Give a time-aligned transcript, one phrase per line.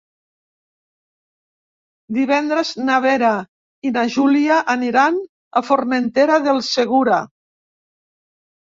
[2.17, 3.35] Divendres na Vera
[3.91, 5.23] i na Júlia aniran
[5.63, 7.23] a Formentera del Segura.